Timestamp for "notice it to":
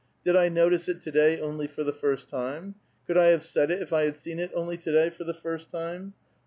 0.49-1.11